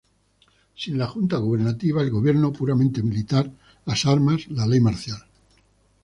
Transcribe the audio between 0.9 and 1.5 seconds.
la Junta